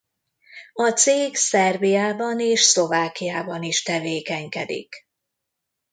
A 0.73 0.89
cég 0.89 1.35
Szerbiában 1.35 2.39
és 2.39 2.61
Szlovákiában 2.61 3.63
is 3.63 3.83
tevékenykedik. 3.83 5.07